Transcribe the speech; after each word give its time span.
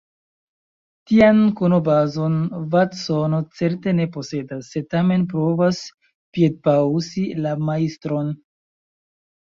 Tian 1.11 1.43
konobazon 1.59 2.39
Vatsono 2.77 3.43
certe 3.61 3.95
ne 4.01 4.09
posedas, 4.17 4.73
sed 4.75 4.91
tamen 4.97 5.29
provas 5.37 5.85
piedpaŭsi 6.41 7.31
la 7.47 7.57
Majstron. 7.71 8.39